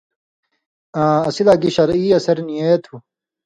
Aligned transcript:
آں 1.01 1.17
اسی 1.27 1.41
لا 1.47 1.53
گی 1.61 1.69
شرعی 1.75 2.07
اثر 2.17 2.37
نی 2.47 2.55
اے 2.61 2.71
تُھو۔ 2.83 2.95